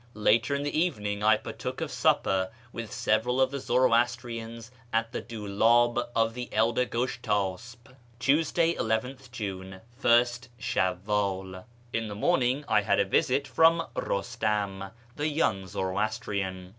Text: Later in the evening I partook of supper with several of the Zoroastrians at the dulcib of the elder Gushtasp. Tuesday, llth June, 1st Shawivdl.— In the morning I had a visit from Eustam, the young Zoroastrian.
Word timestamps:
Later 0.15 0.55
in 0.55 0.63
the 0.63 0.75
evening 0.79 1.21
I 1.21 1.37
partook 1.37 1.79
of 1.79 1.91
supper 1.91 2.49
with 2.73 2.91
several 2.91 3.39
of 3.39 3.51
the 3.51 3.59
Zoroastrians 3.59 4.71
at 4.91 5.11
the 5.11 5.21
dulcib 5.21 6.07
of 6.15 6.33
the 6.33 6.49
elder 6.51 6.87
Gushtasp. 6.87 7.87
Tuesday, 8.17 8.73
llth 8.73 9.29
June, 9.29 9.81
1st 10.01 10.47
Shawivdl.— 10.59 11.65
In 11.93 12.07
the 12.07 12.15
morning 12.15 12.65
I 12.67 12.81
had 12.81 12.99
a 12.99 13.05
visit 13.05 13.47
from 13.47 13.85
Eustam, 13.95 14.89
the 15.17 15.27
young 15.27 15.67
Zoroastrian. 15.67 16.69